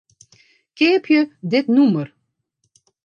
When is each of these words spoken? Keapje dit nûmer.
Keapje 0.77 1.19
dit 1.49 1.67
nûmer. 1.75 2.07